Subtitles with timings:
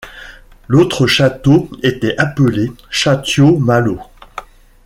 [0.67, 3.99] L'autre château était appelé Chattio-Malo.